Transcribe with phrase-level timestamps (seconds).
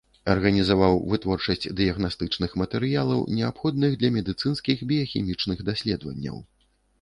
[0.33, 6.43] Арганізаваў вытворчасць дыягнастычных матэрыялаў, неабходных для медыцынскіх біяхімічных даследаванняў.